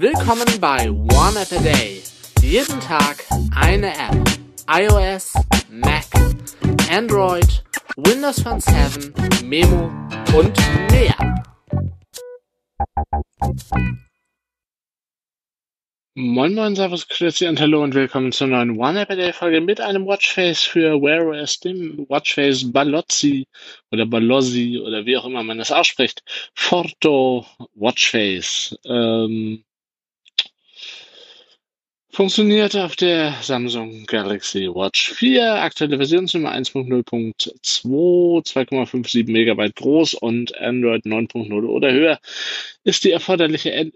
Willkommen 0.00 0.46
bei 0.62 0.90
One 0.90 1.38
App 1.38 1.52
a 1.52 1.62
Day. 1.62 2.00
Jeden 2.40 2.80
Tag 2.80 3.22
eine 3.54 3.88
App. 3.88 4.16
iOS, 4.66 5.34
Mac, 5.68 6.06
Android, 6.90 7.62
Windows 7.96 8.40
Phone 8.40 8.60
7, 8.60 9.12
Memo 9.44 9.90
und 10.34 10.56
mehr. 10.90 11.44
Moin 16.14 16.54
Moin, 16.54 16.74
Servus, 16.76 17.06
Grüezi 17.06 17.46
und 17.46 17.60
Hallo 17.60 17.82
und 17.82 17.92
willkommen 17.92 18.32
zur 18.32 18.46
neuen 18.46 18.78
One 18.78 19.02
App 19.02 19.10
a 19.10 19.16
Day 19.16 19.34
Folge 19.34 19.60
mit 19.60 19.82
einem 19.82 20.06
Watchface 20.06 20.62
für 20.62 21.02
Wear 21.02 21.26
OS, 21.26 21.60
dem 21.60 22.06
Watchface 22.08 22.72
Balozzi 22.72 23.46
oder 23.90 24.06
Balozzi 24.06 24.80
oder 24.82 25.04
wie 25.04 25.18
auch 25.18 25.26
immer 25.26 25.42
man 25.42 25.58
das 25.58 25.70
ausspricht. 25.70 26.22
Forto 26.54 27.44
Watchface. 27.74 28.78
Ähm, 28.86 29.62
funktioniert 32.12 32.76
auf 32.76 32.96
der 32.96 33.34
Samsung 33.40 34.04
Galaxy 34.06 34.68
Watch 34.68 35.12
4, 35.12 35.62
aktuelle 35.62 35.96
Versionsnummer 35.96 36.52
1.0.2, 36.52 37.52
2,57 37.84 39.30
Megabyte 39.30 39.76
groß 39.76 40.14
und 40.14 40.56
Android 40.58 41.04
9.0 41.04 41.64
oder 41.64 41.92
höher 41.92 42.18
ist 42.84 43.04
die 43.04 43.12
erforderliche 43.12 43.92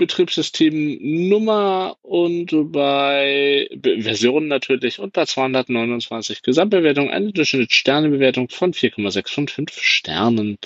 Betriebssystemnummer 0.00 1.96
und 2.00 2.72
bei 2.72 3.68
Versionen 3.82 4.48
natürlich 4.48 4.98
und 4.98 5.12
bei 5.12 5.26
229 5.26 6.42
Gesamtbewertung 6.42 7.10
eine 7.10 7.32
Durchschnittssternebewertung 7.32 8.48
von 8.48 8.72
4,6 8.72 9.34
von 9.34 9.48
5 9.48 9.72
Sternen. 9.82 10.56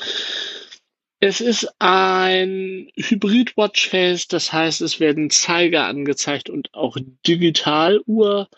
Es 1.27 1.41
ist 1.41 1.67
ein 1.79 2.91
Hybrid-Watchface, 2.97 4.29
das 4.29 4.53
heißt, 4.53 4.83
es 4.83 5.01
werden 5.01 5.31
Zeiger 5.31 5.87
angezeigt 5.87 6.51
und 6.51 6.69
auch 6.75 6.99
Digitaluhr. 7.27 8.51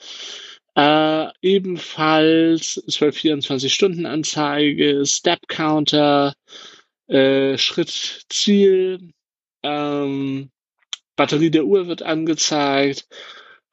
Äh, 0.74 1.28
ebenfalls 1.42 2.82
12-24-Stunden-Anzeige, 2.88 5.06
Step-Counter, 5.06 6.34
äh, 7.06 7.56
Schritt-Ziel, 7.56 9.12
ähm, 9.62 10.50
Batterie 11.14 11.52
der 11.52 11.66
Uhr 11.66 11.86
wird 11.86 12.02
angezeigt, 12.02 13.06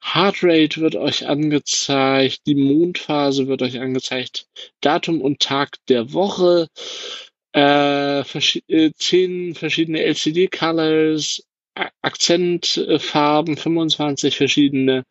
Heartrate 0.00 0.80
wird 0.80 0.94
euch 0.94 1.26
angezeigt, 1.26 2.42
die 2.46 2.54
Mondphase 2.54 3.48
wird 3.48 3.62
euch 3.62 3.80
angezeigt, 3.80 4.46
Datum 4.80 5.20
und 5.20 5.40
Tag 5.40 5.78
der 5.88 6.12
Woche, 6.12 6.68
äh, 7.54 8.24
vers 8.24 8.58
äh, 8.68 8.90
zehn 8.96 9.54
verschiedene 9.54 10.02
LCD-Colors, 10.02 11.46
Akzentfarben, 12.02 13.56
25 13.56 14.36
verschiedene, 14.36 15.04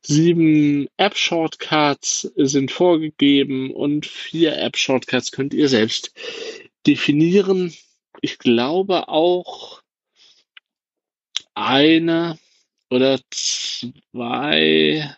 sieben 0.00 0.88
App-Shortcuts 0.96 2.32
sind 2.36 2.70
vorgegeben 2.70 3.70
und 3.70 4.06
vier 4.06 4.56
App-Shortcuts 4.56 5.32
könnt 5.32 5.52
ihr 5.52 5.68
selbst 5.68 6.12
definieren. 6.86 7.74
Ich 8.22 8.38
glaube 8.38 9.08
auch, 9.08 9.82
eine 11.54 12.38
oder 12.90 13.18
zwei. 13.30 15.16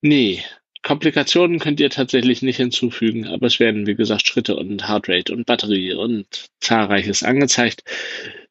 Nee, 0.00 0.44
Komplikationen 0.86 1.58
könnt 1.58 1.80
ihr 1.80 1.90
tatsächlich 1.90 2.42
nicht 2.42 2.58
hinzufügen, 2.58 3.26
aber 3.26 3.48
es 3.48 3.58
werden, 3.58 3.88
wie 3.88 3.96
gesagt, 3.96 4.24
Schritte 4.24 4.54
und 4.54 4.86
Heartrate 4.86 5.32
und 5.32 5.44
Batterie 5.44 5.94
und 5.94 6.46
zahlreiches 6.60 7.24
angezeigt. 7.24 7.82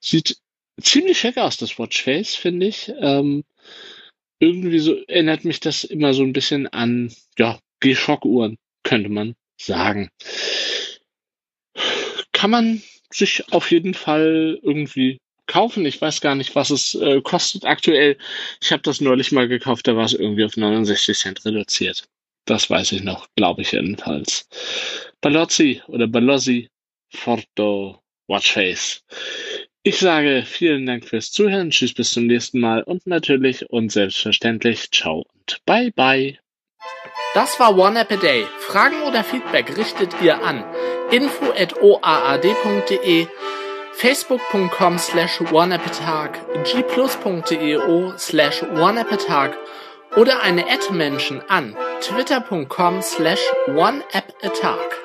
Sieht 0.01 0.35
ziemlich 0.81 1.17
schick 1.17 1.37
aus, 1.37 1.55
das 1.55 1.79
Watchface, 1.79 2.35
finde 2.35 2.67
ich. 2.67 2.91
Ähm, 2.99 3.45
irgendwie 4.39 4.79
so 4.79 4.97
erinnert 5.07 5.45
mich 5.45 5.61
das 5.61 5.85
immer 5.85 6.13
so 6.13 6.23
ein 6.23 6.33
bisschen 6.33 6.67
an, 6.67 7.15
ja, 7.39 7.57
G-Shock-Uhren, 7.79 8.57
könnte 8.83 9.07
man 9.07 9.35
sagen. 9.57 10.09
Kann 12.33 12.51
man 12.51 12.83
sich 13.13 13.49
auf 13.53 13.71
jeden 13.71 13.93
Fall 13.93 14.59
irgendwie 14.61 15.19
kaufen. 15.47 15.85
Ich 15.85 16.01
weiß 16.01 16.19
gar 16.19 16.35
nicht, 16.35 16.53
was 16.53 16.69
es 16.69 16.95
äh, 16.95 17.21
kostet 17.21 17.63
aktuell. 17.63 18.17
Ich 18.61 18.73
habe 18.73 18.83
das 18.83 18.99
neulich 18.99 19.31
mal 19.31 19.47
gekauft, 19.47 19.87
da 19.87 19.95
war 19.95 20.03
es 20.03 20.13
irgendwie 20.13 20.43
auf 20.43 20.57
69 20.57 21.17
Cent 21.17 21.45
reduziert. 21.45 22.03
Das 22.45 22.69
weiß 22.69 22.91
ich 22.93 23.03
noch, 23.03 23.27
glaube 23.35 23.63
ich 23.63 23.71
jedenfalls. 23.71 24.47
Balozzi 25.21 25.81
oder 25.87 26.07
Balozzi 26.07 26.69
Forto 27.09 28.01
Watchface. 28.27 29.03
Ich 29.83 29.99
sage 29.99 30.43
vielen 30.45 30.85
Dank 30.85 31.05
fürs 31.05 31.31
Zuhören. 31.31 31.69
Tschüss, 31.69 31.93
bis 31.93 32.11
zum 32.11 32.27
nächsten 32.27 32.59
Mal 32.59 32.83
und 32.83 33.05
natürlich 33.05 33.69
und 33.69 33.91
selbstverständlich 33.91 34.91
ciao 34.91 35.25
und 35.33 35.59
bye 35.65 35.91
bye. 35.91 36.39
Das 37.33 37.59
war 37.59 37.77
One 37.77 37.99
App 37.99 38.11
a 38.11 38.15
Day. 38.15 38.45
Fragen 38.59 39.01
oder 39.03 39.23
Feedback 39.23 39.77
richtet 39.77 40.09
ihr 40.21 40.41
an 40.41 40.63
info 41.11 41.51
at 41.51 41.81
oaad.de 41.81 43.27
facebook.com 43.93 44.97
slash 44.97 45.41
oneappatag, 45.41 46.39
gplus.io 46.63 48.17
slash 48.17 48.63
oneappatag 48.63 49.55
oder 50.15 50.41
eine 50.41 50.65
Ad-Menschen 50.69 51.41
an 51.49 51.75
twitter.com 52.01 53.01
slash 53.01 53.41
oneappatag. 53.67 55.04